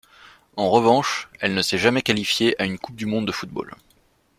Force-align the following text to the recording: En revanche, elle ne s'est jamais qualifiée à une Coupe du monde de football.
En 0.57 0.71
revanche, 0.71 1.29
elle 1.41 1.53
ne 1.53 1.61
s'est 1.61 1.77
jamais 1.77 2.01
qualifiée 2.01 2.59
à 2.59 2.65
une 2.65 2.79
Coupe 2.79 2.95
du 2.95 3.05
monde 3.05 3.27
de 3.27 3.31
football. 3.31 3.75